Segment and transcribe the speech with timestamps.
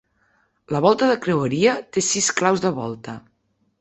[0.75, 3.19] La volta de creueria, té sis claus de volta.